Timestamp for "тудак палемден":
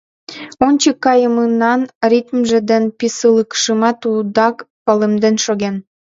4.03-5.35